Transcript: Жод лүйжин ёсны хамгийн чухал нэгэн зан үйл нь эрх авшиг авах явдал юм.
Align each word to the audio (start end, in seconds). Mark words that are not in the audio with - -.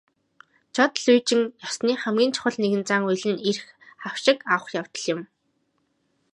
Жод 0.75 0.93
лүйжин 1.05 1.41
ёсны 1.67 1.93
хамгийн 2.01 2.31
чухал 2.35 2.55
нэгэн 2.61 2.83
зан 2.89 3.01
үйл 3.09 3.25
нь 3.31 3.43
эрх 3.49 3.65
авшиг 4.07 4.39
авах 4.53 4.69
явдал 4.79 5.05
юм. 5.13 5.21